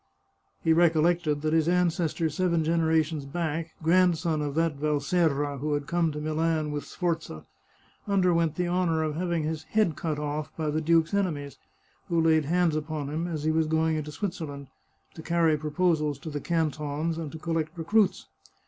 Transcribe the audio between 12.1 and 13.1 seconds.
laid hands upon